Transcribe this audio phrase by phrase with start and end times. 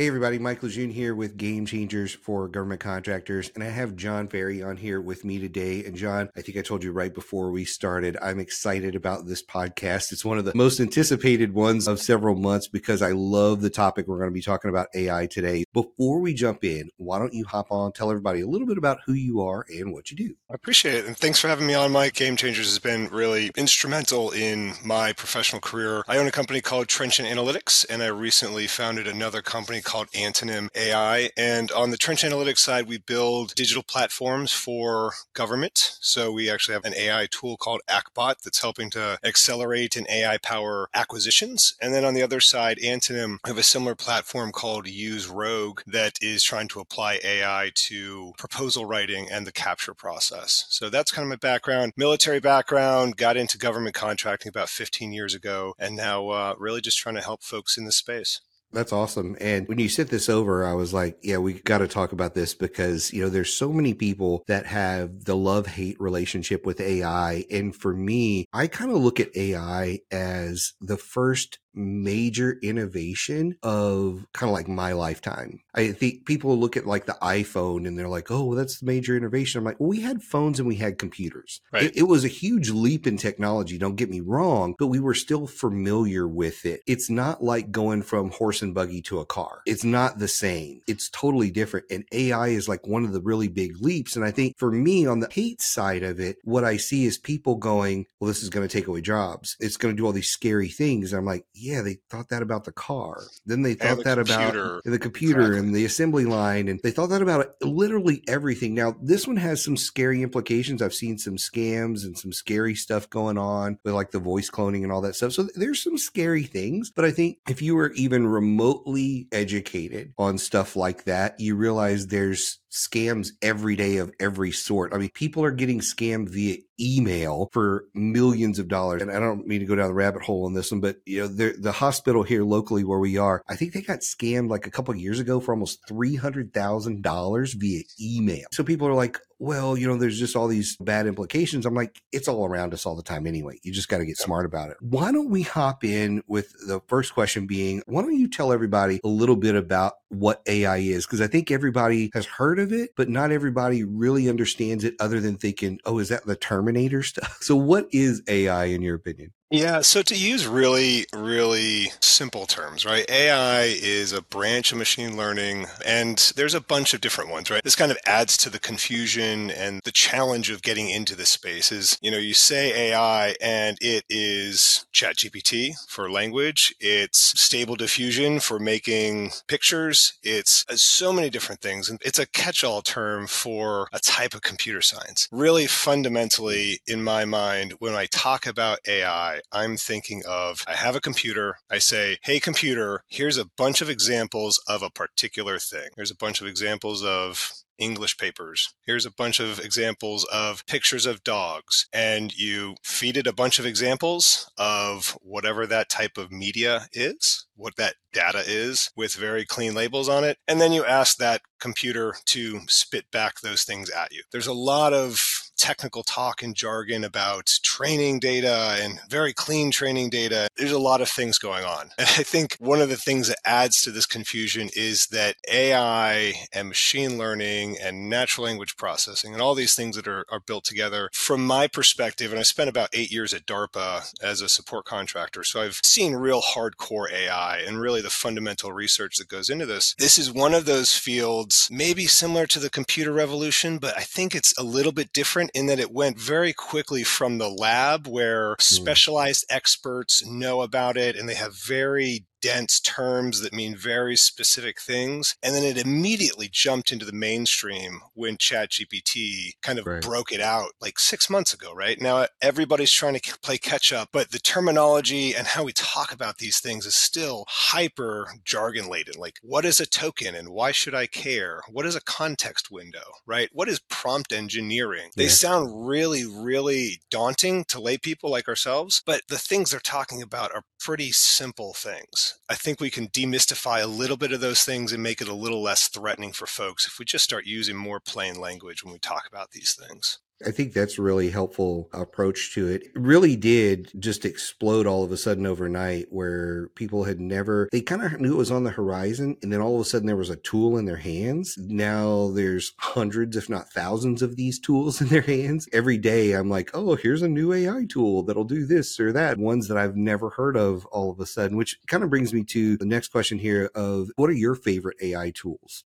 [0.00, 4.28] Hey everybody, Mike Lejeune here with Game Changers for Government Contractors, and I have John
[4.28, 5.84] Ferry on here with me today.
[5.84, 9.42] And John, I think I told you right before we started, I'm excited about this
[9.42, 10.12] podcast.
[10.12, 14.06] It's one of the most anticipated ones of several months because I love the topic
[14.06, 15.64] we're going to be talking about AI today.
[15.72, 19.00] Before we jump in, why don't you hop on, tell everybody a little bit about
[19.04, 20.32] who you are and what you do?
[20.48, 21.06] I appreciate it.
[21.06, 22.14] And thanks for having me on, Mike.
[22.14, 26.04] Game Changers has been really instrumental in my professional career.
[26.06, 30.68] I own a company called Trenchant Analytics, and I recently founded another company called Antonym
[30.74, 31.30] AI.
[31.34, 35.96] And on the Trenchant Analytics side, we build digital platforms for government.
[36.00, 40.36] So we actually have an AI tool called AcqBot that's helping to accelerate and AI
[40.36, 41.74] power acquisitions.
[41.80, 45.80] And then on the other side, Antonym, we have a similar platform called Use Rogue
[45.86, 50.66] that is trying to apply AI to proposal writing and the capture process.
[50.68, 55.34] So that's kind of my background, military background, got into government contracting about 15 years
[55.34, 58.42] ago, and now uh, really just trying to help folks in the space.
[58.72, 59.36] That's awesome.
[59.40, 62.34] And when you sent this over, I was like, yeah, we got to talk about
[62.34, 66.80] this because, you know, there's so many people that have the love hate relationship with
[66.80, 67.44] AI.
[67.50, 74.26] And for me, I kind of look at AI as the first major innovation of
[74.32, 75.60] kind of like my lifetime.
[75.74, 79.16] I think people look at like the iPhone and they're like, oh, that's the major
[79.16, 79.60] innovation.
[79.60, 81.60] I'm like, well, we had phones and we had computers.
[81.72, 81.84] Right.
[81.84, 83.78] It, it was a huge leap in technology.
[83.78, 86.80] Don't get me wrong, but we were still familiar with it.
[86.86, 89.60] It's not like going from horse and buggy to a car.
[89.66, 90.80] It's not the same.
[90.86, 91.86] It's totally different.
[91.90, 94.16] And AI is like one of the really big leaps.
[94.16, 97.18] And I think for me on the hate side of it, what I see is
[97.18, 99.56] people going, well, this is going to take away jobs.
[99.60, 101.12] It's going to do all these scary things.
[101.12, 103.22] And I'm like, yeah, they thought that about the car.
[103.46, 104.70] Then they thought the that computer.
[104.78, 105.58] about the computer Exactly.
[105.58, 106.68] and the assembly line.
[106.68, 108.74] And they thought that about uh, literally everything.
[108.74, 110.82] Now, this one has some scary implications.
[110.82, 114.82] I've seen some scams and some scary stuff going on with like the voice cloning
[114.82, 115.32] and all that stuff.
[115.32, 116.90] So there's some scary things.
[116.90, 122.06] But I think if you were even remotely educated on stuff like that, you realize
[122.06, 124.92] there's scams every day of every sort.
[124.92, 129.02] I mean, people are getting scammed via email for millions of dollars.
[129.02, 131.20] And I don't mean to go down the rabbit hole on this one, but you
[131.20, 134.66] know, the, the hospital here locally where we are, I think they got scammed like
[134.66, 138.46] a couple of years ago for almost $300,000 via email.
[138.52, 141.64] So people are like, well, you know, there's just all these bad implications.
[141.64, 143.58] I'm like, it's all around us all the time anyway.
[143.62, 144.76] You just got to get smart about it.
[144.80, 149.00] Why don't we hop in with the first question being, why don't you tell everybody
[149.04, 151.06] a little bit about what AI is?
[151.06, 155.20] Because I think everybody has heard of it, but not everybody really understands it other
[155.20, 157.38] than thinking, oh, is that the Terminator stuff?
[157.42, 159.32] So what is AI in your opinion?
[159.50, 163.08] Yeah, so to use really, really simple terms, right?
[163.08, 167.64] AI is a branch of machine learning, and there's a bunch of different ones, right?
[167.64, 171.72] This kind of adds to the confusion and the challenge of getting into this space
[171.72, 178.40] is, you know, you say AI and it is ChatGPT for language, it's stable diffusion
[178.40, 181.88] for making pictures, it's uh, so many different things.
[181.88, 185.26] And it's a catch all term for a type of computer science.
[185.32, 190.96] Really fundamentally, in my mind, when I talk about AI, I'm thinking of I have
[190.96, 191.56] a computer.
[191.70, 195.90] I say, hey, computer, here's a bunch of examples of a particular thing.
[195.96, 198.74] There's a bunch of examples of English papers.
[198.84, 201.86] Here's a bunch of examples of pictures of dogs.
[201.92, 207.46] And you feed it a bunch of examples of whatever that type of media is,
[207.54, 210.38] what that data is, with very clean labels on it.
[210.48, 214.22] And then you ask that computer to spit back those things at you.
[214.32, 220.10] There's a lot of technical talk and jargon about training data and very clean training
[220.10, 220.48] data.
[220.56, 221.90] There's a lot of things going on.
[221.98, 226.46] And I think one of the things that adds to this confusion is that AI
[226.52, 230.64] and machine learning and natural language processing and all these things that are, are built
[230.64, 234.84] together, from my perspective, and I spent about eight years at DARPA as a support
[234.84, 235.44] contractor.
[235.44, 239.94] So I've seen real hardcore AI and really the fundamental research that goes into this.
[239.98, 244.34] This is one of those fields, maybe similar to the computer revolution, but I think
[244.34, 248.50] it's a little bit different in that it went very quickly from the lab where
[248.50, 248.60] hmm.
[248.60, 254.80] specialized experts know about it and they have very dense terms that mean very specific
[254.80, 255.36] things.
[255.42, 260.02] And then it immediately jumped into the mainstream when ChatGPT kind of Right.
[260.02, 262.00] broke it out like six months ago, right?
[262.00, 266.38] Now everybody's trying to play catch up, but the terminology and how we talk about
[266.38, 269.14] these things is still hyper jargon laden.
[269.18, 271.62] Like, what is a token and why should I care?
[271.68, 273.48] What is a context window, right?
[273.52, 275.10] What is prompt engineering?
[275.16, 275.30] They Yeah.
[275.30, 280.52] sound really, really daunting to lay people like ourselves, but the things they're talking about
[280.54, 282.27] are pretty simple things.
[282.48, 285.34] I think we can demystify a little bit of those things and make it a
[285.34, 288.98] little less threatening for folks if we just start using more plain language when we
[288.98, 290.18] talk about these things.
[290.46, 292.82] I think that's a really helpful approach to it.
[292.84, 297.80] It really did just explode all of a sudden overnight where people had never, they
[297.80, 299.36] kind of knew it was on the horizon.
[299.42, 301.56] And then all of a sudden there was a tool in their hands.
[301.58, 305.68] Now there's hundreds, if not thousands of these tools in their hands.
[305.72, 309.38] Every day I'm like, oh, here's a new AI tool that'll do this or that.
[309.38, 312.44] Ones that I've never heard of all of a sudden, which kind of brings me
[312.44, 315.84] to the next question here of what are your favorite AI tools?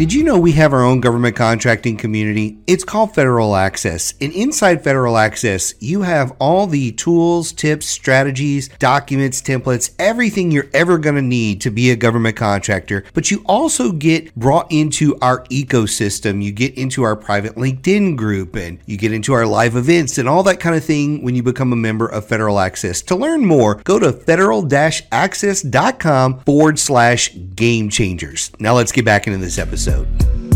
[0.00, 2.56] Did you know we have our own government contracting community?
[2.66, 4.14] It's called Federal Access.
[4.18, 10.70] And inside Federal Access, you have all the tools, tips, strategies, documents, templates, everything you're
[10.72, 13.04] ever going to need to be a government contractor.
[13.12, 16.42] But you also get brought into our ecosystem.
[16.42, 20.26] You get into our private LinkedIn group and you get into our live events and
[20.26, 23.02] all that kind of thing when you become a member of Federal Access.
[23.02, 24.66] To learn more, go to federal
[25.12, 28.50] access.com forward slash game changers.
[28.58, 30.49] Now let's get back into this episode episode.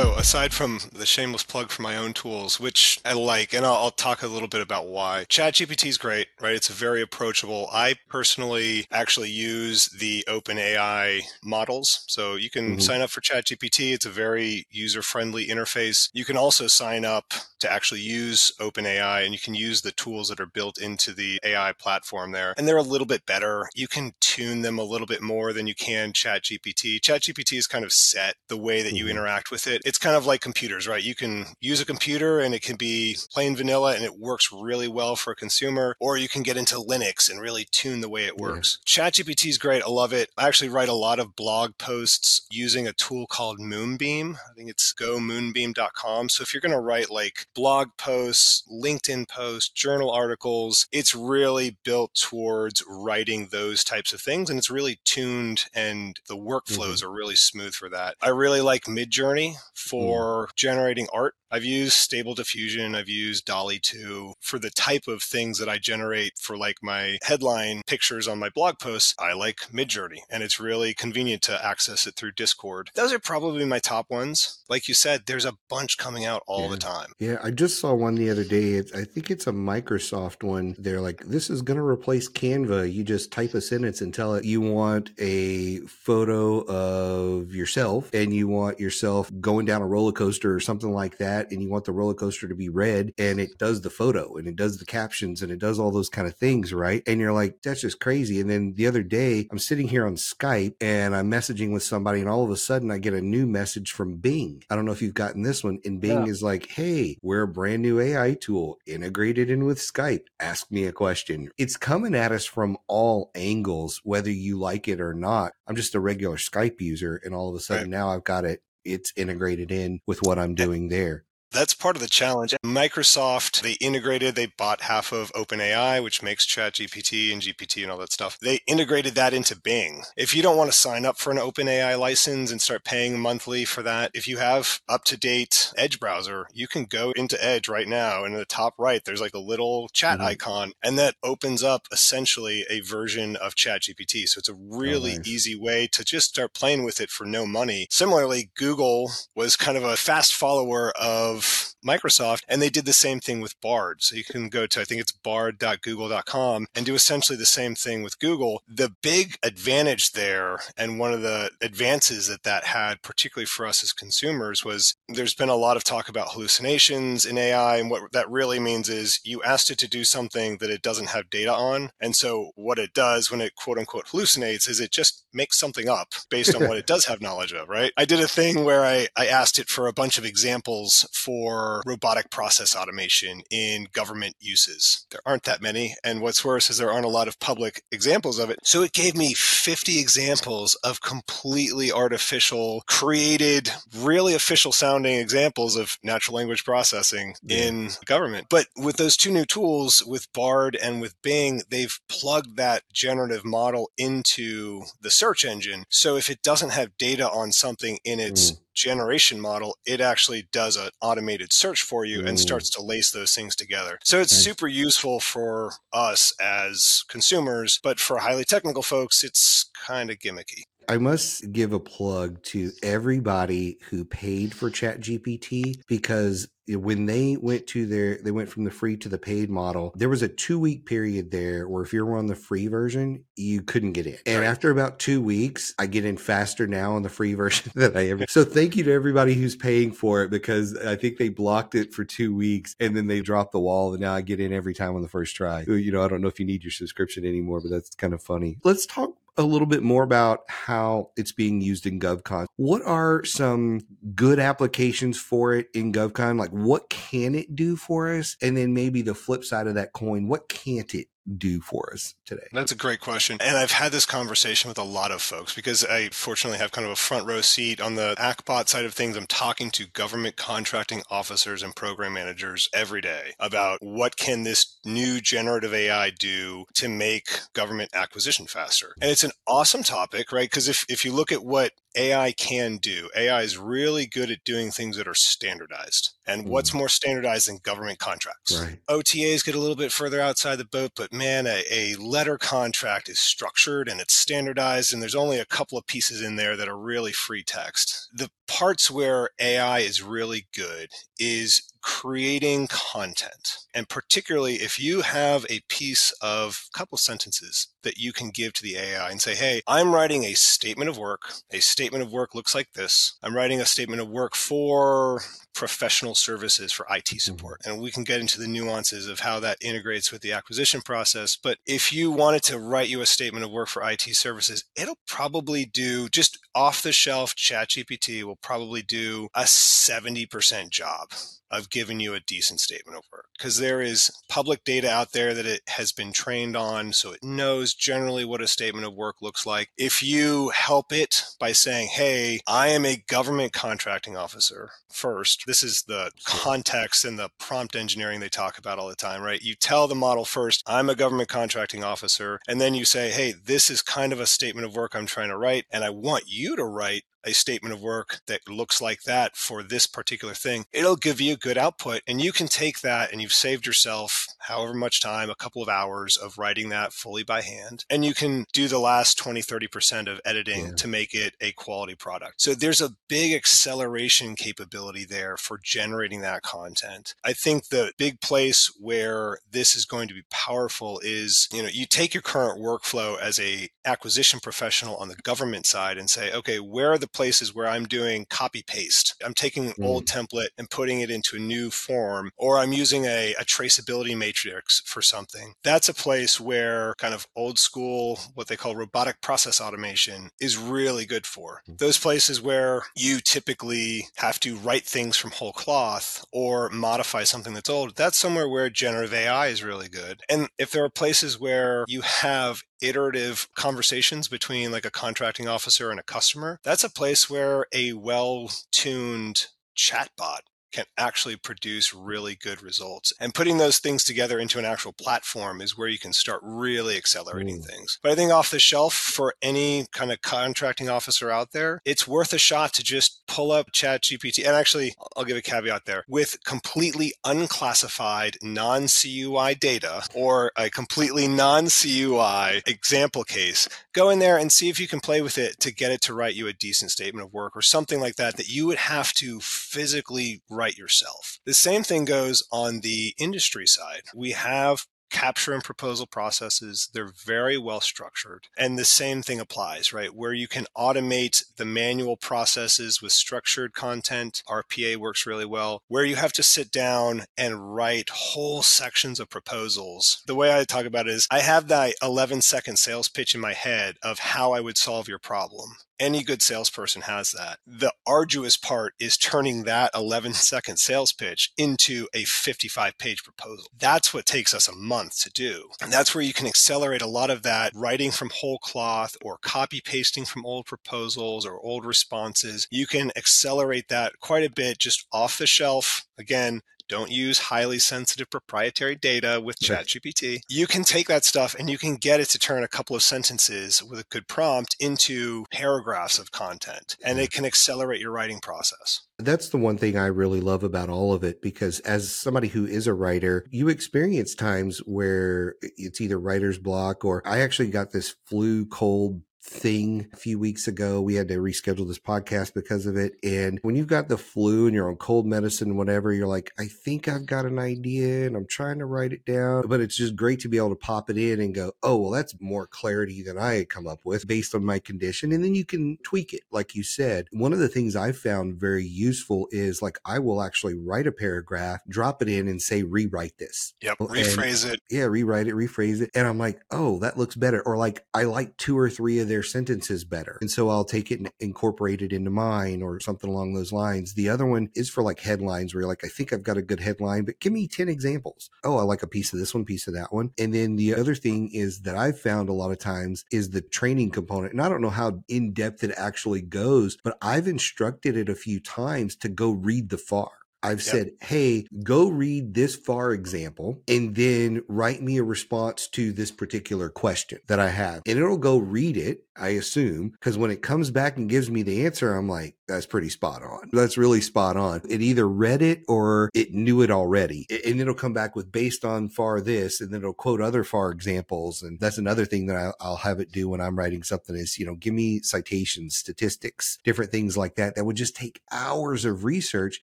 [0.00, 3.74] So, aside from the shameless plug for my own tools, which I like, and I'll,
[3.74, 5.26] I'll, talk a little bit about why.
[5.28, 6.54] ChatGPT is great, right?
[6.54, 7.68] It's very approachable.
[7.70, 12.04] I personally actually use the OpenAI models.
[12.06, 12.80] So, you can mm-hmm.
[12.80, 13.92] sign up for ChatGPT.
[13.92, 16.08] It's a very user friendly interface.
[16.14, 20.28] You can also sign up to actually use OpenAI, and you can use the tools
[20.28, 22.54] that are built into the AI platform there.
[22.56, 23.68] And they're a little bit better.
[23.74, 27.00] You can tune them a little bit more than you can ChatGPT.
[27.00, 28.96] ChatGPT is kind of set the way that mm-hmm.
[28.96, 31.02] you interact with it it's kind of like computers, right?
[31.02, 34.86] You can use a computer and it can be plain vanilla and it works really
[34.86, 38.24] well for a consumer, or you can get into Linux and really tune the way
[38.24, 38.78] it works.
[38.86, 39.10] Yeah.
[39.10, 39.82] ChatGPT is great.
[39.82, 40.30] I love it.
[40.38, 44.36] I actually write a lot of blog posts using a tool called Moonbeam.
[44.48, 46.28] I think it's gomoonbeam.com.
[46.28, 51.78] So if you're going to write like blog posts, LinkedIn posts, journal articles, it's really
[51.82, 57.08] built towards writing those types of things and it's really tuned and the workflows mm-hmm.
[57.08, 58.14] are really smooth for that.
[58.22, 60.54] I really like Midjourney for mm.
[60.56, 61.34] generating art.
[61.50, 65.78] I've used Stable Diffusion, I've used DALL-E 2 for the type of things that I
[65.78, 69.14] generate for like my headline pictures on my blog posts.
[69.18, 72.90] I like Midjourney and it's really convenient to access it through Discord.
[72.94, 74.62] Those are probably my top ones.
[74.68, 76.70] Like you said, there's a bunch coming out all yeah.
[76.70, 77.12] the time.
[77.18, 78.74] Yeah, I just saw one the other day.
[78.74, 80.76] It's, I think it's a Microsoft one.
[80.78, 82.92] They're like, this is going to replace Canva.
[82.92, 88.32] You just type a sentence and tell it you want a photo of yourself and
[88.32, 91.84] you want yourself going down a roller coaster or something like that, and you want
[91.84, 94.84] the roller coaster to be red, and it does the photo and it does the
[94.84, 97.02] captions and it does all those kind of things, right?
[97.06, 98.40] And you're like, that's just crazy.
[98.40, 102.20] And then the other day, I'm sitting here on Skype and I'm messaging with somebody,
[102.20, 104.62] and all of a sudden, I get a new message from Bing.
[104.70, 105.78] I don't know if you've gotten this one.
[105.84, 106.30] And Bing yeah.
[106.30, 110.24] is like, hey, we're a brand new AI tool integrated in with Skype.
[110.38, 111.50] Ask me a question.
[111.58, 115.52] It's coming at us from all angles, whether you like it or not.
[115.66, 117.90] I'm just a regular Skype user, and all of a sudden right.
[117.90, 121.24] now I've got it it's integrated in with what I'm doing there.
[121.52, 122.54] That's part of the challenge.
[122.64, 127.98] Microsoft, they integrated, they bought half of OpenAI, which makes ChatGPT and GPT and all
[127.98, 128.38] that stuff.
[128.40, 130.04] They integrated that into Bing.
[130.16, 133.64] If you don't want to sign up for an OpenAI license and start paying monthly
[133.64, 137.68] for that, if you have up to date Edge browser, you can go into Edge
[137.68, 138.24] right now.
[138.24, 140.28] And in the top right, there's like a little chat mm-hmm.
[140.28, 144.28] icon, and that opens up essentially a version of ChatGPT.
[144.28, 145.28] So it's a really oh, nice.
[145.28, 147.88] easy way to just start playing with it for no money.
[147.90, 152.92] Similarly, Google was kind of a fast follower of of Microsoft, and they did the
[152.92, 154.02] same thing with Bard.
[154.02, 158.02] So you can go to, I think it's bard.google.com and do essentially the same thing
[158.02, 158.62] with Google.
[158.68, 163.82] The big advantage there, and one of the advances that that had, particularly for us
[163.82, 167.76] as consumers, was there's been a lot of talk about hallucinations in AI.
[167.76, 171.08] And what that really means is you asked it to do something that it doesn't
[171.10, 171.90] have data on.
[172.00, 175.88] And so what it does when it quote unquote hallucinates is it just makes something
[175.88, 177.92] up based on what it does have knowledge of, right?
[177.96, 181.69] I did a thing where I, I asked it for a bunch of examples for
[181.86, 185.06] robotic process automation in government uses.
[185.10, 185.94] There aren't that many.
[186.04, 188.58] And what's worse is there aren't a lot of public examples of it.
[188.62, 195.98] So it gave me 50 examples of completely artificial, created, really official sounding examples of
[196.02, 197.64] natural language processing yeah.
[197.64, 198.46] in government.
[198.48, 203.44] But with those two new tools, with Bard and with Bing, they've plugged that generative
[203.44, 205.84] model into the search engine.
[205.88, 210.48] So if it doesn't have data on something in its mm generation model, it actually
[210.52, 213.98] does an automated search for you and starts to lace those things together.
[214.04, 214.44] So it's nice.
[214.44, 220.62] super useful for us as consumers, but for highly technical folks, it's kind of gimmicky.
[220.88, 227.66] I must give a plug to everybody who paid for ChatGPT because when they went
[227.66, 230.58] to their they went from the free to the paid model there was a two
[230.58, 234.18] week period there where if you were on the free version you couldn't get in
[234.26, 234.46] and right.
[234.46, 238.08] after about two weeks i get in faster now on the free version than i
[238.08, 241.74] ever so thank you to everybody who's paying for it because i think they blocked
[241.74, 244.52] it for two weeks and then they dropped the wall and now i get in
[244.52, 246.70] every time on the first try you know i don't know if you need your
[246.70, 251.10] subscription anymore but that's kind of funny let's talk a little bit more about how
[251.16, 252.46] it's being used in GovCon.
[252.56, 253.80] What are some
[254.14, 256.38] good applications for it in GovCon?
[256.38, 258.36] Like, what can it do for us?
[258.42, 262.14] And then maybe the flip side of that coin, what can't it do for us
[262.24, 262.46] today?
[262.52, 263.38] That's a great question.
[263.40, 266.84] And I've had this conversation with a lot of folks because I fortunately have kind
[266.84, 269.16] of a front row seat on the AcqBot side of things.
[269.16, 274.78] I'm talking to government contracting officers and program managers every day about what can this
[274.84, 278.94] new generative AI do to make government acquisition faster.
[279.00, 280.50] And it's an awesome topic, right?
[280.50, 283.10] Because if, if you look at what AI can do.
[283.16, 286.10] AI is really good at doing things that are standardized.
[286.26, 286.48] And mm.
[286.48, 288.60] what's more standardized than government contracts?
[288.60, 288.78] Right.
[288.88, 293.08] OTAs get a little bit further outside the boat, but man, a, a, letter contract
[293.08, 296.68] is structured and it's standardized, and there's only a couple of pieces in there that
[296.68, 298.08] are really free text.
[298.12, 300.90] The parts where AI is really good
[301.20, 303.58] is creating content.
[303.74, 308.52] And particularly if you have a piece of a couple sentences that you can give
[308.54, 311.32] to the AI and say, Hey, I'm writing a statement of work.
[311.50, 313.16] A statement of work looks like this.
[313.22, 315.22] I'm writing a statement of work for
[315.54, 317.18] professional services for IT mm-hmm.
[317.18, 317.60] support.
[317.64, 321.36] And we can get into the nuances of how that integrates with the acquisition process.
[321.36, 324.98] But if you wanted to write you a statement of work for IT services, it'll
[325.06, 331.09] probably do just off the shelf ChatGPT will probably do a 70% job
[331.50, 335.34] of giving you a decent statement of work because there is public data out there
[335.34, 339.16] that it has been trained on so it knows generally what a statement of work
[339.20, 339.70] looks like.
[339.76, 345.62] If you help it by saying hey i am a government contracting officer first this
[345.62, 349.42] is the context and the prompt engineering they talk about all the time right?
[349.42, 353.32] You tell the model first i'm a government contracting officer and then you say hey
[353.32, 356.24] this is kind of a statement of work i'm trying to write and i want
[356.26, 360.64] you to write a statement of work that looks like that for this particular thing,
[360.72, 362.02] it'll give you a good output.
[362.06, 365.68] And you can take that and you've saved yourself however much time, a couple of
[365.68, 367.84] hours of writing that fully by hand.
[367.90, 370.72] And you can do the last 20, 30% of editing yeah.
[370.76, 372.40] to make it a quality product.
[372.40, 377.14] So there's a big acceleration capability there for generating that content.
[377.24, 381.68] I think the big place where this is going to be powerful is, you know,
[381.72, 386.32] you take your current workflow as a acquisition professional on the government side and say,
[386.32, 389.14] okay, where are the places where I'm doing copy paste.
[389.24, 389.84] I'm taking an mm.
[389.84, 394.16] old template and putting it into a new form, or I'm using a, a traceability
[394.16, 395.54] matrix for something.
[395.64, 400.56] That's a place where kind of old school, what they call robotic process automation is
[400.56, 401.62] really good for.
[401.68, 401.78] Mm.
[401.78, 407.54] Those places where you typically have to write things from whole cloth or modify something
[407.54, 410.20] that's old, that's somewhere where generative AI is really good.
[410.28, 415.90] And if there are places where you have iterative conversations between like a contracting officer
[415.90, 419.46] and a customer, that's a place where a well tuned
[419.76, 420.40] chatbot
[420.72, 423.12] can actually produce really good results.
[423.20, 426.96] And putting those things together into an actual platform is where you can start really
[426.96, 427.66] accelerating mm.
[427.66, 427.98] things.
[428.02, 432.06] But I think off the shelf for any kind of contracting officer out there, it's
[432.06, 434.46] worth a shot to just pull up Chat GPT.
[434.46, 440.70] And actually, I'll give a caveat there with completely unclassified non CUI data or a
[440.70, 445.38] completely non CUI example case, go in there and see if you can play with
[445.38, 448.16] it to get it to write you a decent statement of work or something like
[448.16, 451.38] that that you would have to physically write yourself.
[451.44, 454.02] The same thing goes on the industry side.
[454.14, 456.88] We have capture and proposal processes.
[456.92, 458.46] They're very well structured.
[458.56, 460.14] And the same thing applies, right?
[460.14, 464.42] Where you can automate the manual processes with structured content.
[464.48, 465.82] RPA works really well.
[465.88, 470.22] Where you have to sit down and write whole sections of proposals.
[470.26, 473.40] The way I talk about it is I have that 11 second sales pitch in
[473.40, 475.70] my head of how I would solve your problem.
[476.00, 477.58] Any good salesperson has that.
[477.66, 483.66] The arduous part is turning that 11 second sales pitch into a 55 page proposal.
[483.78, 485.68] That's what takes us a month to do.
[485.82, 489.36] And that's where you can accelerate a lot of that writing from whole cloth or
[489.42, 492.66] copy pasting from old proposals or old responses.
[492.70, 496.06] You can accelerate that quite a bit just off the shelf.
[496.18, 500.40] Again, don't use highly sensitive proprietary data with ChatGPT.
[500.48, 503.02] You can take that stuff and you can get it to turn a couple of
[503.02, 507.24] sentences with a good prompt into paragraphs of content, and mm-hmm.
[507.24, 509.02] it can accelerate your writing process.
[509.18, 512.66] That's the one thing I really love about all of it because as somebody who
[512.66, 517.92] is a writer, you experience times where it's either writer's block or I actually got
[517.92, 521.00] this flu cold thing a few weeks ago.
[521.00, 523.14] We had to reschedule this podcast because of it.
[523.22, 526.66] And when you've got the flu and you're on cold medicine, whatever, you're like, I
[526.66, 529.66] think I've got an idea and I'm trying to write it down.
[529.66, 532.10] But it's just great to be able to pop it in and go, oh, well,
[532.10, 535.32] that's more clarity than I had come up with based on my condition.
[535.32, 537.26] And then you can tweak it, like you said.
[537.32, 541.12] One of the things I've found very useful is like I will actually write a
[541.12, 543.74] paragraph, drop it in, and say, rewrite this.
[543.80, 544.00] Yep.
[544.00, 544.80] And- Rephrase it.
[544.90, 546.10] yeah, rewrite it, rephrase it.
[546.14, 547.62] And I'm like, oh, that looks better.
[547.62, 550.38] Or like, I like two or three of their sentences better.
[550.40, 554.14] And so I'll take it and incorporate it into mine or something along those lines.
[554.14, 556.62] The other one is for like headlines where you're like, I think I've got a
[556.62, 558.50] good headline, but give me 10 examples.
[558.64, 560.32] Oh, I like a piece of this one, piece of that one.
[560.38, 563.60] And then the other thing is that I've found a lot of times is the
[563.60, 564.52] training component.
[564.52, 568.34] And I don't know how in depth it actually goes, but I've instructed it a
[568.34, 570.30] few times to go read the FAR.
[570.62, 570.92] I've Yep.
[570.94, 576.30] said, hey, go read this FAR example and then write me a response to this
[576.30, 578.02] particular question that I have.
[578.06, 581.62] And it'll go read it, I assume, because when it comes back and gives me
[581.62, 583.70] the answer, I'm like, that's pretty spot on.
[583.72, 584.82] That's really spot on.
[584.88, 587.46] It either read it or it knew it already.
[587.66, 590.90] And it'll come back with based on FAR this, and then it'll quote other FAR
[590.90, 591.62] examples.
[591.62, 594.66] And that's another thing that I'll have it do when I'm writing something is, you
[594.66, 597.74] know, give me citations, statistics, different things like that.
[597.74, 599.80] That would just take hours of research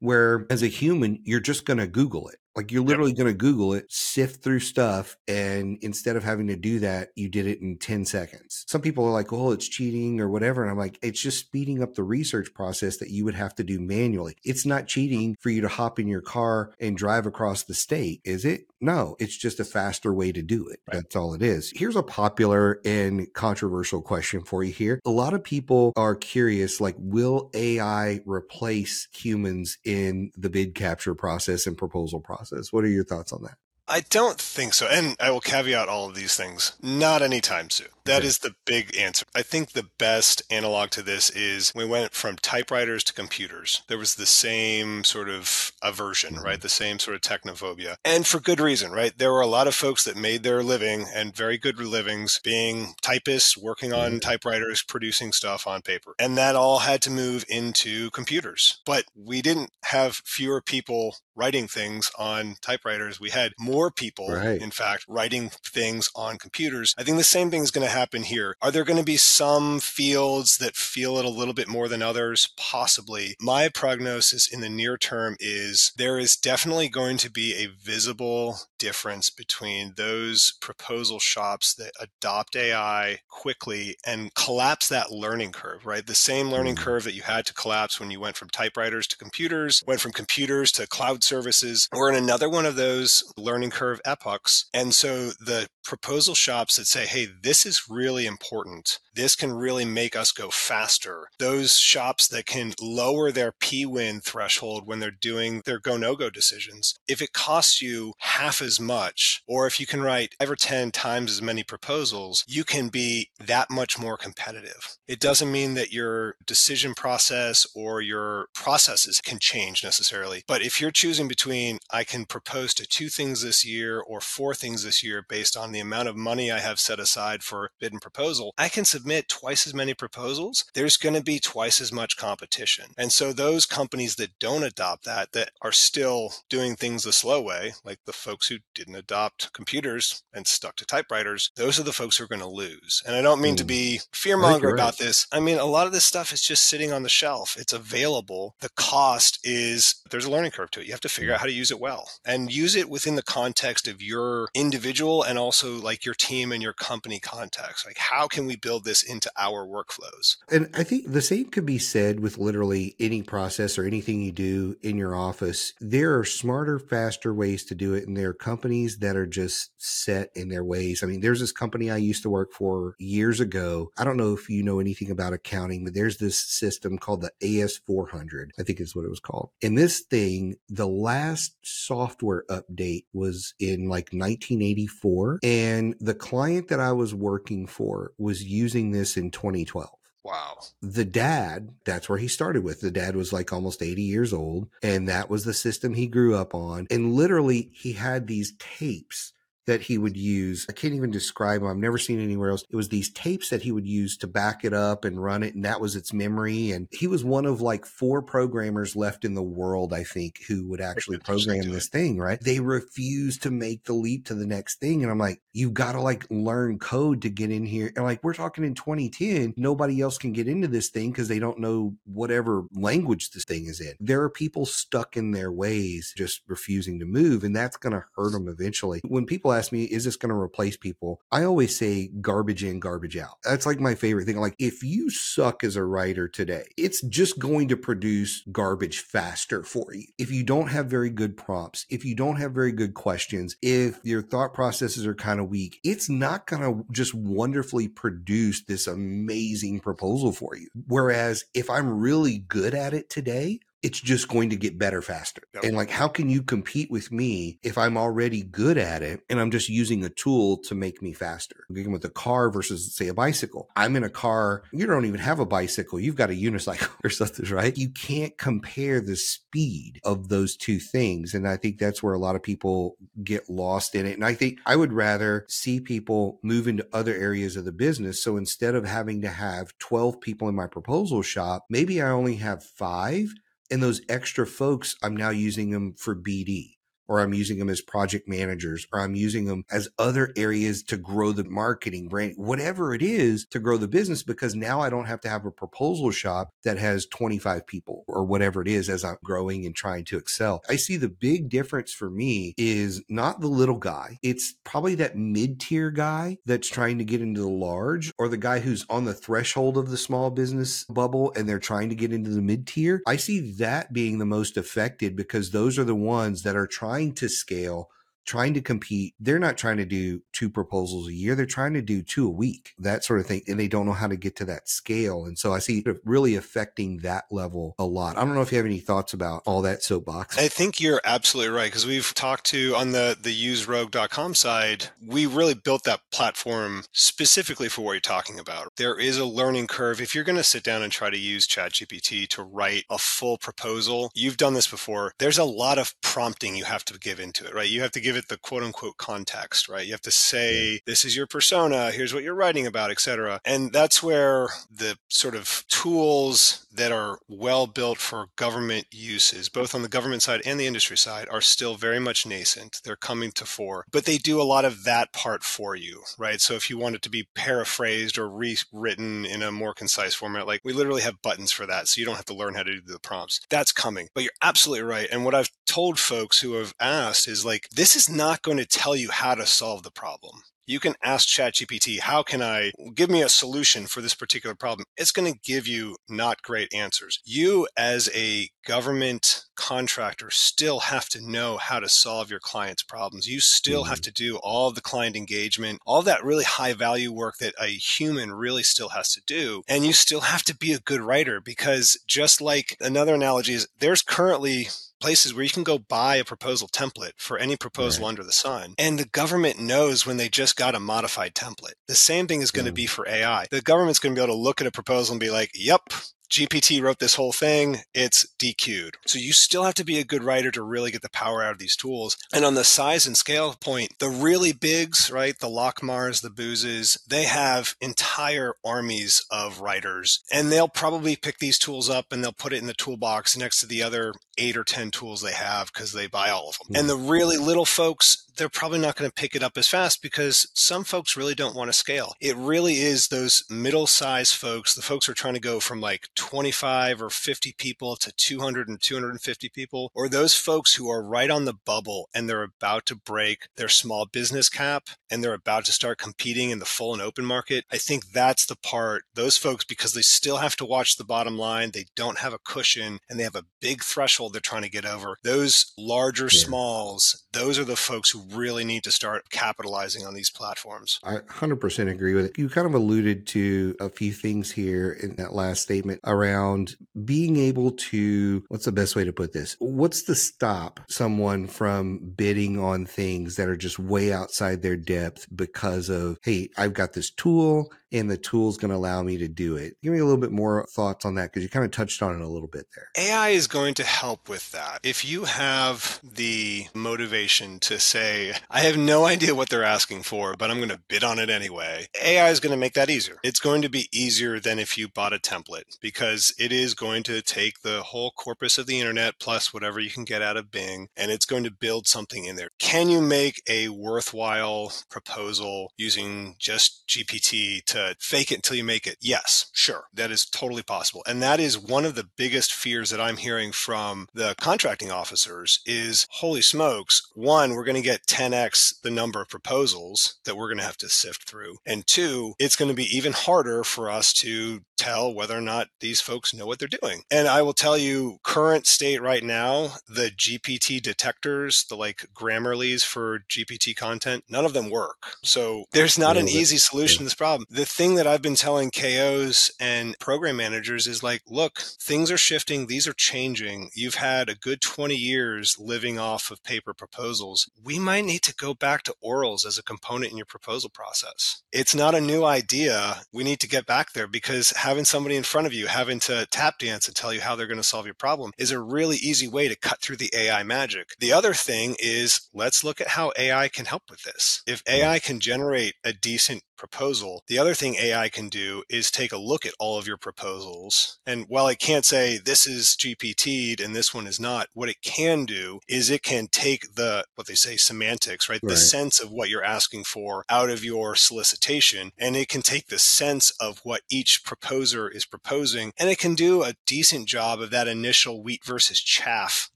[0.00, 2.38] where as a human, you're just going to Google it.
[2.56, 5.16] Like you're literally going to Google it, sift through stuff.
[5.28, 8.64] And instead of having to do that, you did it in 10 seconds.
[8.66, 10.62] Some people are like, oh, it's cheating or whatever.
[10.62, 13.64] And I'm like, it's just speeding up the research process that you would have to
[13.64, 14.36] do manually.
[14.42, 18.22] It's not cheating for you to hop in your car and drive across the state,
[18.24, 18.66] is it?
[18.80, 20.80] No, it's just a faster way to do it.
[20.86, 20.96] Right.
[20.96, 21.72] That's all it is.
[21.74, 25.00] Here's a popular and controversial question for you here.
[25.04, 31.14] A lot of people are curious like, will AI replace humans in the bid capture
[31.14, 32.45] process and proposal process?
[32.70, 33.56] What are your thoughts on that?
[33.88, 34.86] I don't think so.
[34.86, 36.72] And I will caveat all of these things.
[36.82, 37.86] Not anytime soon.
[38.06, 39.26] That is the big answer.
[39.34, 43.82] I think the best analog to this is we went from typewriters to computers.
[43.88, 46.42] There was the same sort of aversion, Mhm.
[46.44, 46.60] right?
[46.60, 47.96] The same sort of technophobia.
[48.04, 49.16] And for good reason, right?
[49.16, 52.94] There were a lot of folks that made their living and very good livings being
[53.02, 54.22] typists, working on Mhm.
[54.22, 56.14] typewriters, producing stuff on paper.
[56.18, 58.78] And that all had to move into computers.
[58.86, 63.20] But we didn't have fewer people writing things on typewriters.
[63.20, 64.60] We had more people, Right.
[64.60, 66.94] in fact, writing things on computers.
[66.96, 68.54] I think the same thing is going to happen here.
[68.60, 72.02] Are there going to be some fields that feel it a little bit more than
[72.02, 72.50] others?
[72.56, 73.34] Possibly.
[73.40, 78.58] My prognosis in the near term is there is definitely going to be a visible
[78.78, 86.06] difference between those proposal shops that adopt AI quickly and collapse that learning curve, right?
[86.06, 86.80] The same learning Mm.
[86.84, 90.12] curve that you had to collapse when you went from typewriters to computers, went from
[90.12, 91.88] computers to cloud services.
[91.92, 94.66] We're in another one of those learning curve epochs.
[94.74, 98.98] And so the proposal shops that say, hey, this is really important.
[99.14, 101.28] This can really make us go faster.
[101.38, 106.16] Those shops that can lower their P win threshold when they're doing their go no
[106.16, 106.94] go decisions.
[107.08, 111.32] If it costs you half as much, or if you can write ever 10 times
[111.32, 114.98] as many proposals, you can be that much more competitive.
[115.08, 120.42] It doesn't mean that your decision process or your processes can change necessarily.
[120.46, 124.54] But if you're choosing between, I can propose to two things this year or four
[124.54, 127.92] things this year based on the amount of money I have set aside for bid
[127.92, 130.64] and proposal, I can submit twice as many proposals.
[130.74, 132.86] There's going to be twice as much competition.
[132.98, 137.40] And so those companies that don't adopt that, that are still doing things the slow
[137.40, 141.92] way, like the folks who didn't adopt computers and stuck to typewriters, those are the
[141.92, 143.02] folks who are going to lose.
[143.06, 143.68] And I don't mean to Hmm.
[143.68, 144.80] be fear monger you're right.
[144.82, 145.26] about this.
[145.32, 147.56] I mean, a lot of this stuff is just sitting on the shelf.
[147.58, 148.54] It's available.
[148.60, 150.86] The cost is there's a learning curve to it.
[150.86, 153.22] You have to figure out how to use it well and use it within the
[153.22, 157.65] context of your individual and also like your team and your company context.
[157.86, 160.36] Like, how can we build this into our workflows?
[160.50, 164.32] And I think the same could be said with literally any process or anything you
[164.32, 165.72] do in your office.
[165.80, 168.06] There are smarter, faster ways to do it.
[168.06, 171.02] And there are companies that are just set in their ways.
[171.02, 173.90] I mean, there's this company I used to work for years ago.
[173.96, 177.32] I don't know if you know anything about accounting, but there's this system called the
[177.42, 179.50] AS400, I think is what it was called.
[179.62, 185.40] And this thing, the last software update was in like 1984.
[185.42, 189.88] And the client that I was working for was using this in 2012
[190.24, 190.58] Wow.
[190.82, 192.80] the dad, that's where he started with.
[192.80, 196.34] The dad was like almost 80 years old, and that was the system he grew
[196.34, 196.88] up on.
[196.90, 199.32] And literally, he had these tapes
[199.66, 200.66] that he would use.
[200.68, 201.70] I can't even describe them.
[201.70, 202.64] I've never seen anywhere else.
[202.70, 205.54] It was these tapes that he would use to back it up and run it,
[205.54, 206.70] and that was its memory.
[206.70, 210.68] And he was one of like four programmers left in the world, I think, who
[210.68, 212.40] would actually program this thing, right?
[212.40, 215.02] They refused to make the leap to the next thing.
[215.02, 217.92] And I'm like, you've got to like learn code to get in here.
[217.96, 221.38] And like, we're talking in 2010, nobody else can get into this thing because they
[221.38, 223.94] don't know whatever language this thing is in.
[223.98, 227.42] There are people stuck in their ways, just refusing to move.
[227.42, 229.00] And that's going to hurt them eventually.
[229.04, 231.20] When people ask me, is this going to replace people?
[231.32, 233.38] I always say garbage in, garbage out.
[233.44, 234.38] That's like my favorite thing.
[234.38, 239.62] Like, if you suck as a writer today, it's just going to produce garbage faster
[239.62, 240.04] for you.
[240.18, 244.00] If you don't have very good prompts, if you don't have very good questions, if
[244.04, 248.86] your thought processes are kind of weak, it's not going to just wonderfully produce this
[248.86, 250.68] amazing proposal for you.
[250.86, 255.42] Whereas if I'm really good at it today, it's just going to get better faster.
[255.54, 255.62] Yep.
[255.62, 259.38] And like, how can you compete with me if I'm already good at it and
[259.38, 261.54] I'm just using a tool to make me faster?
[261.70, 263.68] Again, with a car versus, say, a bicycle.
[263.76, 264.64] I'm in a car.
[264.72, 266.00] You don't even have a bicycle.
[266.00, 267.76] You've got a unicycle or something, right?
[267.76, 271.32] You can't compare the speed of those two things.
[271.32, 274.14] And I think that's where a lot of people get lost in it.
[274.14, 278.20] And I think I would rather see people move into other areas of the business.
[278.20, 282.34] So instead of having to have 12 people in my proposal shop, maybe I only
[282.36, 283.32] have five
[283.70, 286.75] and those extra folks, I'm now using them for BD
[287.08, 290.96] or I'm using them as project managers, or I'm using them as other areas to
[290.96, 295.06] grow the marketing brand, whatever it is to grow the business, because now I don't
[295.06, 299.04] have to have a proposal shop that has 25 people or whatever it is as
[299.04, 300.62] I'm growing and trying to excel.
[300.68, 304.18] I see the big difference for me is not the little guy.
[304.22, 308.36] It's probably that mid tier guy that's trying to get into the large or the
[308.36, 312.12] guy who's on the threshold of the small business bubble and they're trying to get
[312.12, 313.02] into the mid tier.
[313.06, 316.95] I see that being the most affected because those are the ones that are trying
[316.96, 317.90] trying to scale
[318.26, 319.14] trying to compete.
[319.20, 321.34] They're not trying to do two proposals a year.
[321.34, 323.42] They're trying to do two a week, that sort of thing.
[323.46, 325.24] And they don't know how to get to that scale.
[325.24, 328.16] And so I see it really affecting that level a lot.
[328.16, 330.36] I don't know if you have any thoughts about all that soapbox.
[330.36, 331.72] I think you're absolutely right.
[331.72, 337.68] Cause we've talked to on the, the userogue.com side, we really built that platform specifically
[337.68, 338.72] for what you're talking about.
[338.76, 340.00] There is a learning curve.
[340.00, 343.38] If you're going to sit down and try to use ChatGPT to write a full
[343.38, 345.12] proposal, you've done this before.
[345.18, 347.68] There's a lot of prompting you have to give into it, right?
[347.68, 349.86] You have to give give it the quote unquote context, right?
[349.86, 353.40] You have to say, this is your persona, here's what you're writing about, etc.
[353.44, 359.74] And that's where the sort of tools that are well built for government uses, both
[359.74, 362.80] on the government side and the industry side, are still very much nascent.
[362.84, 366.40] They're coming to fore, but they do a lot of that part for you, right?
[366.40, 370.46] So if you want it to be paraphrased or rewritten in a more concise format,
[370.46, 371.88] like we literally have buttons for that.
[371.88, 373.40] So you don't have to learn how to do the prompts.
[373.48, 374.08] That's coming.
[374.14, 375.08] But you're absolutely right.
[375.10, 378.66] And what I've told folks who have asked is like, this is not going to
[378.66, 383.08] tell you how to solve the problem you can ask ChatGPT, how can I give
[383.08, 384.84] me a solution for this particular problem?
[384.96, 387.20] It's going to give you not great answers.
[387.24, 393.28] You, as a government contractor, still have to know how to solve your client's problems.
[393.28, 393.90] You still mm-hmm.
[393.90, 397.68] have to do all the client engagement, all that really high value work that a
[397.68, 399.62] human really still has to do.
[399.68, 403.68] And you still have to be a good writer because just like another analogy is
[403.78, 404.68] there's currently
[405.00, 408.10] places where you can go buy a proposal template for any proposal right.
[408.10, 408.74] under the sun.
[408.78, 411.74] And the government knows when they just got a modified template.
[411.88, 412.76] The same thing is going to mm.
[412.76, 413.46] be for AI.
[413.50, 415.82] The government's going to be able to look at a proposal and be like, yep,
[416.30, 418.96] GPT wrote this whole thing, it's DQ'd.
[419.06, 421.52] So you still have to be a good writer to really get the power out
[421.52, 422.16] of these tools.
[422.32, 426.98] And on the size and scale point, the really bigs, right, the Lockmars, the Boozes,
[427.08, 430.22] they have entire armies of writers.
[430.32, 433.60] And they'll probably pick these tools up and they'll put it in the toolbox next
[433.60, 436.76] to the other eight or 10 tools they have because they buy all of them.
[436.76, 436.88] And hmm.
[436.88, 440.48] the really little folks, they're probably not going to pick it up as fast because
[440.54, 442.14] some folks really don't want to scale.
[442.20, 445.80] It really is those middle sized folks, the folks who are trying to go from
[445.80, 451.02] like 25 or 50 people to 200 and 250 people, or those folks who are
[451.02, 455.32] right on the bubble and they're about to break their small business cap and they're
[455.32, 457.64] about to start competing in the full and open market.
[457.70, 461.38] I think that's the part, those folks, because they still have to watch the bottom
[461.38, 464.70] line, they don't have a cushion and they have a big threshold they're trying to
[464.70, 465.16] get over.
[465.22, 466.44] Those larger yeah.
[466.44, 470.98] smalls, those are the folks who really need to start capitalizing on these platforms.
[471.04, 472.38] I 100% agree with it.
[472.38, 477.36] You kind of alluded to a few things here in that last statement around being
[477.36, 479.56] able to, what's the best way to put this?
[479.58, 485.26] What's to stop someone from bidding on things that are just way outside their depth
[485.34, 489.28] because of, hey, I've got this tool and the tool's going to allow me to
[489.28, 489.76] do it.
[489.82, 492.14] Give me a little bit more thoughts on that because you kind of touched on
[492.14, 492.88] it a little bit there.
[492.96, 494.80] AI is going to help with that.
[494.82, 500.36] If you have the motivation to say, I have no idea what they're asking for,
[500.36, 503.18] but I'm going to bid on it anyway, AI is going to make that easier.
[503.22, 507.02] It's going to be easier than if you bought a template because it is going
[507.04, 510.50] to take the whole corpus of the internet plus whatever you can get out of
[510.50, 512.50] Bing and it's going to build something in there.
[512.58, 518.86] Can you make a worthwhile proposal using just GPT to fake it until you make
[518.86, 518.98] it?
[519.00, 519.84] Yes, sure.
[519.92, 521.02] That is totally possible.
[521.06, 525.60] And that is one of the biggest fears that I'm hearing from the contracting officers
[525.66, 530.48] is holy smokes, one, we're going to get 10x the number of proposals that we're
[530.48, 531.56] going to have to sift through.
[531.64, 535.68] And two, it's going to be even harder for us to tell whether or not
[535.80, 537.02] these folks know what they're doing.
[537.10, 542.84] And I will tell you, current state right now, the GPT detectors, the like Grammarly's
[542.84, 545.14] for GPT content, none of them work.
[545.22, 547.46] So there's not an easy solution to this problem.
[547.50, 552.18] The thing that I've been telling KOs and program managers is like, look, things are
[552.18, 553.70] shifting, these are changing.
[553.74, 557.48] You've had a good 20 years living off of paper proposals.
[557.62, 561.42] We might need to go back to orals as a component in your proposal process.
[561.52, 563.02] It's not a new idea.
[563.12, 566.26] We need to get back there because having somebody in front of you having to
[566.30, 568.96] tap dance and tell you how they're going to solve your problem is a really
[568.96, 570.90] easy way to cut through the AI magic.
[570.98, 574.42] The other thing is let's look at how AI can help with this.
[574.46, 575.06] If AI mm-hmm.
[575.06, 577.22] can generate a decent proposal.
[577.26, 580.98] The other thing AI can do is take a look at all of your proposals.
[581.06, 584.82] And while it can't say this is GPT'd and this one is not, what it
[584.82, 588.40] can do is it can take the, what they say, semantics, right?
[588.42, 588.50] right?
[588.50, 591.92] The sense of what you're asking for out of your solicitation.
[591.98, 595.72] And it can take the sense of what each proposer is proposing.
[595.78, 599.50] And it can do a decent job of that initial wheat versus chaff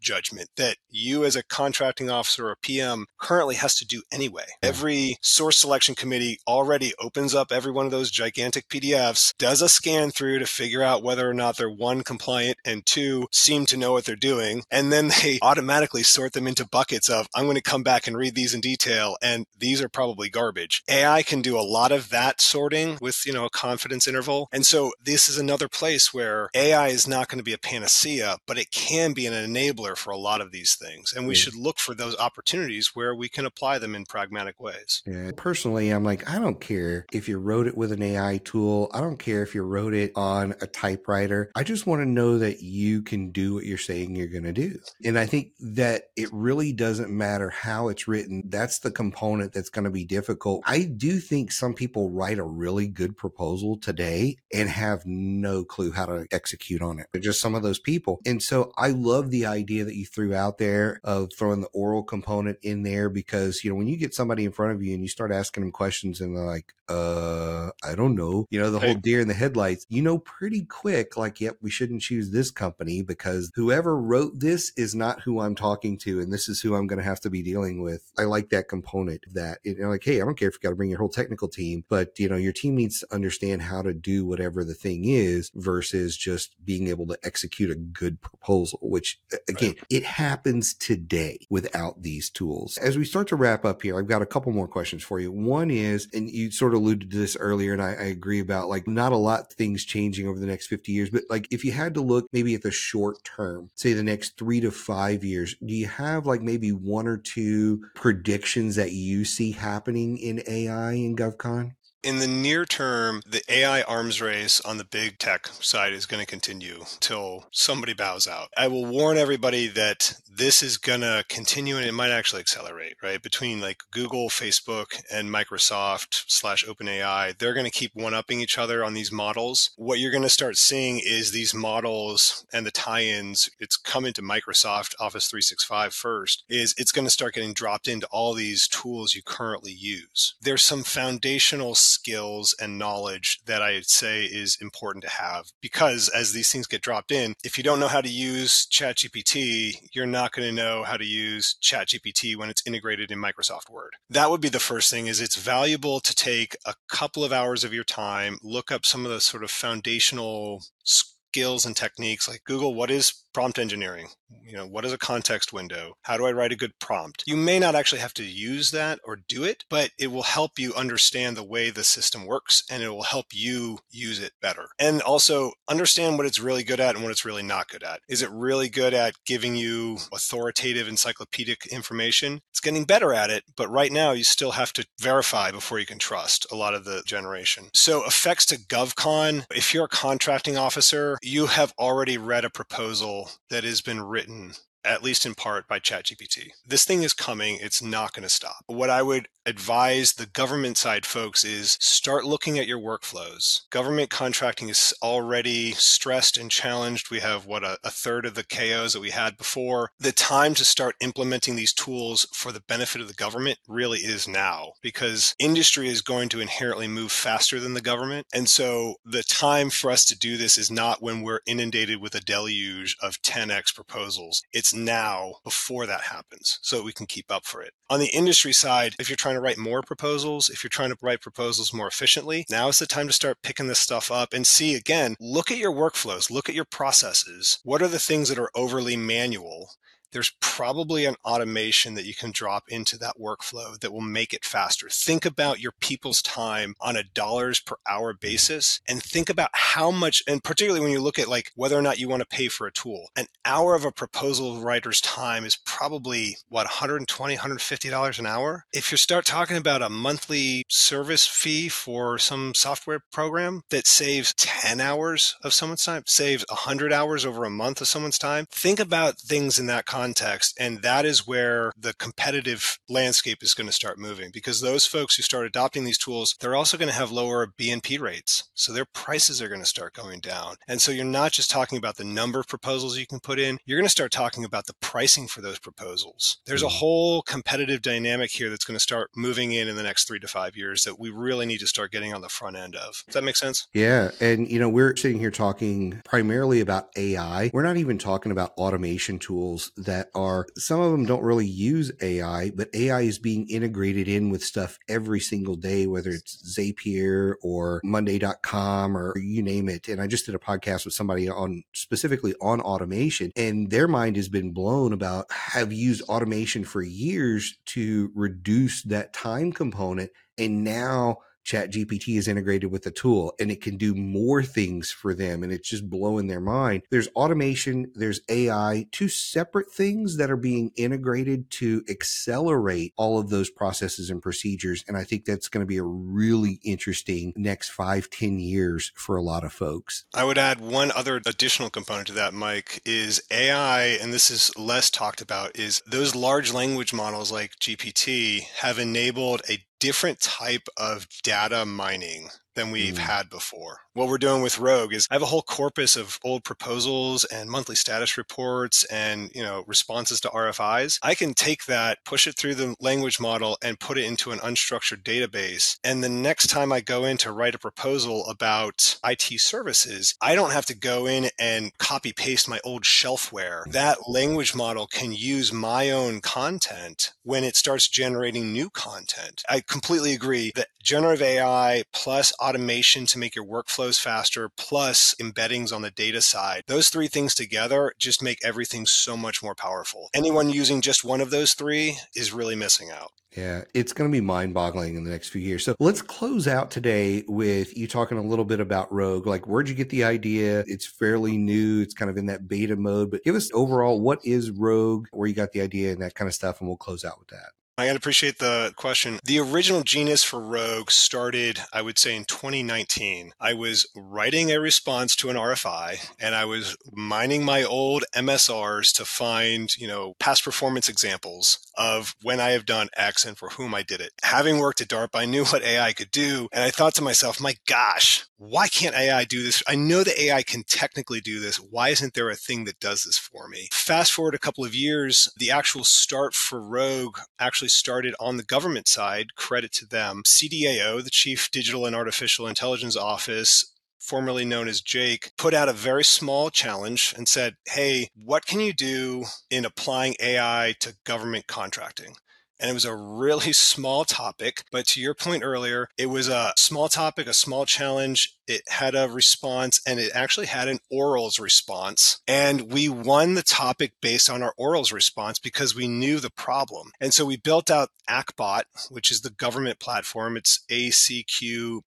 [0.00, 4.46] judgment that you as a contracting officer or PM currently has to do anyway.
[4.62, 9.68] Every source selection committee already opens up every one of those gigantic PDFs, does a
[9.68, 13.76] scan through to figure out whether or not they're one, compliant, and two, seem to
[13.76, 14.62] know what they're doing.
[14.70, 18.16] And then they automatically sort them into buckets of, I'm going to come back and
[18.16, 20.82] read these in detail, and these are probably garbage.
[20.88, 24.48] AI can do a lot of that sorting with, you know, a confidence interval.
[24.52, 28.38] And so this is another place where AI is not going to be a panacea,
[28.46, 31.12] but it can be an enabler for a lot of these things.
[31.12, 31.40] And we yeah.
[31.40, 35.02] should look for those opportunities where we can apply them in pragmatic ways.
[35.06, 36.79] Yeah, personally, I'm like, I don't care
[37.12, 38.90] if you wrote it with an AI tool.
[38.92, 41.50] I don't care if you wrote it on a typewriter.
[41.54, 44.52] I just want to know that you can do what you're saying you're going to
[44.52, 44.78] do.
[45.04, 48.44] And I think that it really doesn't matter how it's written.
[48.46, 50.62] That's the component that's going to be difficult.
[50.66, 55.92] I do think some people write a really good proposal today and have no clue
[55.92, 57.06] how to execute on it.
[57.12, 58.20] They're just some of those people.
[58.26, 62.02] And so I love the idea that you threw out there of throwing the oral
[62.02, 65.02] component in there because, you know, when you get somebody in front of you and
[65.02, 68.70] you start asking them questions and they're like, like uh, I don't know, you know,
[68.70, 72.30] the whole deer in the headlights, you know, pretty quick, like, yep, we shouldn't choose
[72.30, 76.20] this company because whoever wrote this is not who I'm talking to.
[76.20, 78.10] And this is who I'm going to have to be dealing with.
[78.18, 80.70] I like that component that, you know, like, hey, I don't care if you got
[80.70, 83.82] to bring your whole technical team, but, you know, your team needs to understand how
[83.82, 88.80] to do whatever the thing is versus just being able to execute a good proposal,
[88.82, 89.84] which again, right.
[89.90, 92.76] it happens today without these tools.
[92.78, 95.30] As we start to wrap up here, I've got a couple more questions for you.
[95.30, 98.68] One is, and you sort of alluded to this earlier, and I, I, agree about
[98.68, 101.72] like not a lot things changing over the next 50 years, but like if you
[101.72, 105.54] had to look maybe at the short term, say the next three to five years,
[105.64, 110.92] do you have like maybe one or two predictions that you see happening in AI
[110.92, 111.72] in GovCon?
[112.02, 116.24] In the near term, the AI arms race on the big tech side is going
[116.24, 118.48] to continue till somebody bows out.
[118.56, 122.94] I will warn everybody that this is going to continue and it might actually accelerate,
[123.02, 123.22] right?
[123.22, 128.56] Between like Google, Facebook, and Microsoft slash OpenAI, they're going to keep one upping each
[128.56, 129.70] other on these models.
[129.76, 134.06] What you're going to start seeing is these models and the tie ins, it's come
[134.06, 138.66] into Microsoft Office 365 first, is it's going to start getting dropped into all these
[138.68, 140.34] tools you currently use.
[140.40, 146.32] There's some foundational skills and knowledge that I'd say is important to have because as
[146.32, 150.32] these things get dropped in, if you don't know how to use ChatGPT, you're not
[150.32, 153.92] going to know how to use ChatGPT when it's integrated in Microsoft Word.
[154.08, 157.64] That would be the first thing is it's valuable to take a couple of hours
[157.64, 162.44] of your time, look up some of the sort of foundational skills and techniques like
[162.44, 164.08] Google, what is prompt engineering?
[164.44, 165.94] You know, what is a context window?
[166.02, 167.24] How do I write a good prompt?
[167.26, 170.58] You may not actually have to use that or do it, but it will help
[170.58, 174.68] you understand the way the system works and it will help you use it better.
[174.78, 178.00] And also understand what it's really good at and what it's really not good at.
[178.08, 182.40] Is it really good at giving you authoritative encyclopedic information?
[182.50, 185.86] It's getting better at it, but right now you still have to verify before you
[185.86, 187.66] can trust a lot of the generation.
[187.74, 193.19] So effects to GovCon, if you're a contracting officer, you have already read a proposal
[193.50, 194.52] that has been written
[194.84, 196.50] at least in part by ChatGPT.
[196.66, 198.64] This thing is coming, it's not going to stop.
[198.66, 203.68] What I would advise the government side folks is start looking at your workflows.
[203.70, 207.10] Government contracting is already stressed and challenged.
[207.10, 209.90] We have what a, a, third of the KOs that we had before.
[209.98, 214.28] The time to start implementing these tools for the benefit of the government really is
[214.28, 218.26] now because industry is going to inherently move faster than the government.
[218.32, 222.14] And so the time for us to do this is not when we're inundated with
[222.14, 224.42] a deluge of 10x proposals.
[224.52, 227.72] It's now before that happens so we can keep up for it.
[227.88, 230.96] On the industry side, if you're trying to write more proposals, if you're trying to
[231.02, 234.46] write proposals more efficiently, now is the time to start picking this stuff up and
[234.46, 237.58] see again, look at your workflows, look at your processes.
[237.64, 239.70] What are the things that are overly manual?
[240.12, 244.44] There's probably an automation that you can drop into that workflow that will make it
[244.44, 244.88] faster.
[244.90, 249.90] Think about your people's time on a dollars per hour basis and think about how
[249.90, 252.48] much, and particularly when you look at like whether or not you want to pay
[252.48, 257.90] for a tool, an hour of a proposal writer's time is probably what, $120, 150
[257.90, 258.64] dollars an hour.
[258.72, 264.34] If you start talking about a monthly service fee for some software program that saves
[264.34, 268.80] 10 hours of someone's time, saves 100 hours over a month of someone's time, think
[268.80, 270.56] about things in that context context.
[270.58, 275.16] And that is where the competitive landscape is going to start moving because those folks
[275.16, 278.48] who start adopting these tools, they're also going to have lower B&P rates.
[278.54, 280.56] So their prices are going to start going down.
[280.66, 283.58] And so you're not just talking about the number of proposals you can put in,
[283.66, 286.38] you're going to start talking about the pricing for those proposals.
[286.46, 286.78] There's a mm.
[286.78, 290.28] whole competitive dynamic here that's going to start moving in in the next three to
[290.28, 293.02] five years that we really need to start getting on the front end of.
[293.06, 293.68] Does that make sense?
[293.74, 294.12] Yeah.
[294.18, 297.50] And, you know, we're sitting here talking primarily about AI.
[297.52, 301.92] We're not even talking about automation tools that are some of them don't really use
[302.00, 307.34] AI, but AI is being integrated in with stuff every single day, whether it's Zapier
[307.42, 309.88] or Monday.com or you name it.
[309.88, 314.16] And I just did a podcast with somebody on specifically on automation, and their mind
[314.16, 320.10] has been blown about have used automation for years to reduce that time component.
[320.38, 324.90] And now chat gpt is integrated with the tool and it can do more things
[324.90, 326.82] for them and it's just blowing their mind.
[326.90, 333.30] There's automation there's ai two separate things that are being integrated to accelerate all of
[333.30, 337.70] those processes and procedures and i think that's going to be a really interesting next
[337.70, 340.04] five ten years for a lot of folks.
[340.14, 344.50] I would add one other additional component to that mike is ai and this is
[344.56, 350.68] less talked about is those large language models like gpt have enabled a different type
[350.76, 352.98] of data mining than we've mm.
[352.98, 353.80] had before.
[353.92, 357.50] What we're doing with Rogue is I have a whole corpus of old proposals and
[357.50, 360.98] monthly status reports and, you know, responses to RFIs.
[361.02, 364.38] I can take that, push it through the language model and put it into an
[364.38, 365.78] unstructured database.
[365.82, 370.36] And the next time I go in to write a proposal about IT services, I
[370.36, 373.64] don't have to go in and copy paste my old shelfware.
[373.72, 379.42] That language model can use my own content when it starts generating new content.
[379.48, 385.72] I completely agree that generative AI plus automation to make your workflows faster, plus embeddings
[385.72, 386.62] on the data side.
[386.66, 390.08] Those three things together just make everything so much more powerful.
[390.14, 393.12] Anyone using just one of those three is really missing out.
[393.36, 395.64] Yeah, it's going to be mind boggling in the next few years.
[395.64, 399.26] So let's close out today with you talking a little bit about Rogue.
[399.26, 400.64] Like, where'd you get the idea?
[400.66, 404.18] It's fairly new, it's kind of in that beta mode, but give us overall what
[404.24, 407.04] is Rogue, where you got the idea and that kind of stuff, and we'll close
[407.04, 407.52] out with that.
[407.80, 409.20] I appreciate the question.
[409.24, 413.32] The original genius for Rogue started, I would say, in 2019.
[413.40, 418.92] I was writing a response to an RFI and I was mining my old MSRs
[418.96, 423.50] to find, you know, past performance examples of when I have done X and for
[423.50, 424.12] whom I did it.
[424.22, 426.48] Having worked at DARPA, I knew what AI could do.
[426.52, 429.62] And I thought to myself, my gosh, why can't AI do this?
[429.66, 431.56] I know that AI can technically do this.
[431.56, 433.68] Why isn't there a thing that does this for me?
[433.72, 438.42] Fast forward a couple of years, the actual start for Rogue actually started on the
[438.42, 440.22] government side, credit to them.
[440.26, 445.74] CDAO, the Chief Digital and Artificial Intelligence Office, formerly known as JAIC, put out a
[445.74, 451.46] very small challenge and said, Hey, what can you do in applying AI to government
[451.46, 452.14] contracting?
[452.60, 454.64] And it was a really small topic.
[454.70, 458.36] But to your point earlier, it was a small topic, a small challenge.
[458.46, 462.20] It had a response and it actually had an orals response.
[462.26, 466.90] And we won the topic based on our orals response because we knew the problem.
[467.00, 470.36] And so we built out AcqBot, which is the government platform.
[470.36, 471.84] It's acqbot.com.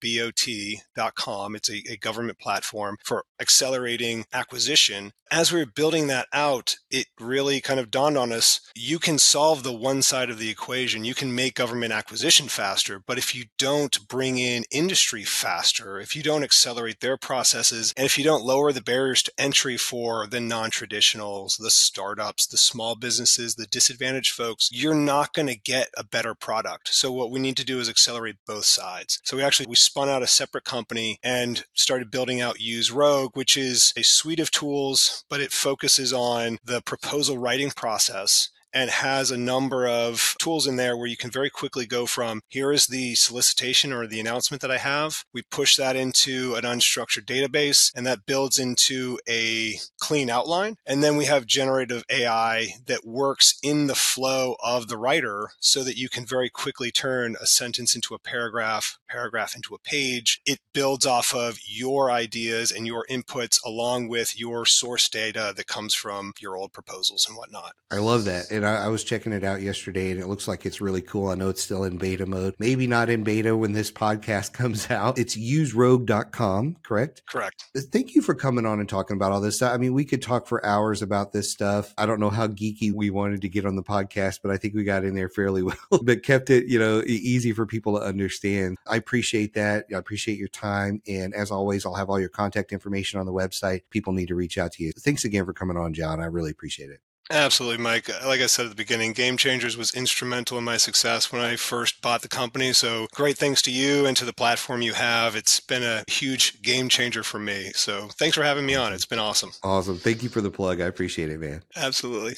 [1.56, 5.12] It's a, a government platform for accelerating acquisition.
[5.32, 9.18] As we were building that out, it really kind of dawned on us you can
[9.18, 10.61] solve the one side of the equation.
[10.68, 13.00] You can make government acquisition faster.
[13.04, 18.06] But if you don't bring in industry faster, if you don't accelerate their processes, and
[18.06, 22.56] if you don't lower the barriers to entry for the non traditionals, the startups, the
[22.56, 26.94] small businesses, the disadvantaged folks, you're not going to get a better product.
[26.94, 29.20] So what we need to do is accelerate both sides.
[29.24, 33.32] So we actually we spun out a separate company and started building out Use Rogue,
[33.34, 38.90] which is a suite of tools, but it focuses on the proposal writing process and
[38.90, 42.72] has a number of tools in there where you can very quickly go from here
[42.72, 45.24] is the solicitation or the announcement that I have.
[45.32, 50.76] We push that into an unstructured database and that builds into a clean outline.
[50.86, 55.82] And then we have generative AI that works in the flow of the writer so
[55.84, 60.40] that you can very quickly turn a sentence into a paragraph, paragraph into a page.
[60.44, 65.66] It builds off of your ideas and your inputs along with your source data that
[65.66, 67.72] comes from your old proposals and whatnot.
[67.90, 68.50] I love that.
[68.62, 71.30] And I, I, was checking it out yesterday and it looks like it's really cool.
[71.30, 72.54] I know it's still in beta mode.
[72.60, 75.18] Maybe not in beta when this podcast comes out.
[75.18, 77.22] It's userogue.com, correct?
[77.26, 77.64] Correct.
[77.76, 79.74] Uh, thank you for coming on and talking about all this stuff.
[79.74, 81.92] I mean, we could talk for hours about this stuff.
[81.98, 84.74] I don't know how geeky we wanted to get on the podcast, but I think
[84.74, 88.04] we got in there fairly well, but kept it, you know, easy for people to
[88.04, 88.78] understand.
[88.86, 89.86] I appreciate that.
[89.92, 91.02] I appreciate your time.
[91.08, 93.80] And as always, I'll have all your contact information on the website.
[93.90, 94.92] People need to reach out to you.
[94.92, 96.20] Thanks again for coming on, John.
[96.20, 97.00] I really appreciate it.
[97.30, 98.10] Absolutely, Mike.
[98.10, 101.40] Uh, like I said at the beginning, Game Changers was instrumental in my success when
[101.40, 102.72] I first bought the company.
[102.72, 105.34] So great thanks to you and to the platform you have.
[105.34, 107.72] It's been a huge game changer for me.
[107.74, 108.92] So thanks for having me on.
[108.92, 109.52] It's been awesome.
[109.62, 109.98] Awesome.
[109.98, 110.80] Thank you for the plug.
[110.80, 111.62] I appreciate it, man.
[111.76, 112.34] Absolutely.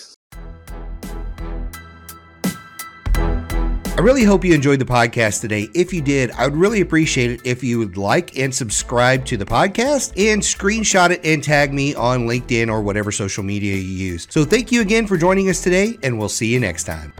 [3.96, 5.70] I really hope you enjoyed the podcast today.
[5.72, 9.36] If you did, I would really appreciate it if you would like and subscribe to
[9.36, 13.82] the podcast and screenshot it and tag me on LinkedIn or whatever social media you
[13.82, 14.26] use.
[14.30, 17.12] So thank you again for joining us today, and we'll see you next time.